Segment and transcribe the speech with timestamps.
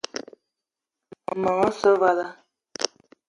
[1.39, 2.25] Meng osse vala.